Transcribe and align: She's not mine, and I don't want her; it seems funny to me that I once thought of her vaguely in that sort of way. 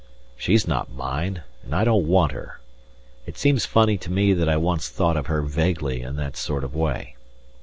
She's 0.35 0.67
not 0.67 0.91
mine, 0.91 1.43
and 1.63 1.75
I 1.75 1.83
don't 1.83 2.07
want 2.07 2.31
her; 2.31 2.59
it 3.27 3.37
seems 3.37 3.67
funny 3.67 3.99
to 3.99 4.11
me 4.11 4.33
that 4.33 4.49
I 4.49 4.57
once 4.57 4.89
thought 4.89 5.15
of 5.15 5.27
her 5.27 5.43
vaguely 5.43 6.01
in 6.01 6.15
that 6.15 6.35
sort 6.35 6.63
of 6.63 6.73
way. 6.73 7.15